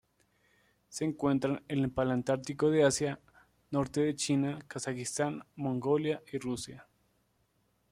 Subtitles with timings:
[0.89, 3.19] Se encuentran en el paleártico de Asia:
[3.69, 6.87] norte de China, Kazajistán, Mongolia y Rusia.